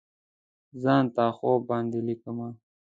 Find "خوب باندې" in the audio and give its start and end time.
1.37-1.99